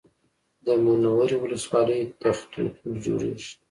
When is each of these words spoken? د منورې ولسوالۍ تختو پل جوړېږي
د 0.65 0.67
منورې 0.83 1.35
ولسوالۍ 1.43 2.01
تختو 2.21 2.61
پل 2.77 2.91
جوړېږي 3.03 3.51